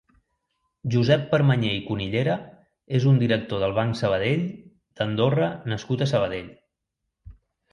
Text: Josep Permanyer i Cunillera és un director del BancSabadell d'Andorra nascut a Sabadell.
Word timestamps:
Josep 0.93 1.25
Permanyer 1.33 1.73
i 1.79 1.83
Cunillera 1.89 2.37
és 3.01 3.05
un 3.11 3.21
director 3.25 3.61
del 3.65 3.75
BancSabadell 3.81 4.49
d'Andorra 5.03 5.51
nascut 5.75 6.07
a 6.07 6.09
Sabadell. 6.15 6.49